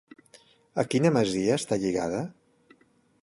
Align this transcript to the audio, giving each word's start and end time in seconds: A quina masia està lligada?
A 0.83 0.85
quina 0.93 1.11
masia 1.17 1.59
està 1.61 1.79
lligada? 1.85 2.25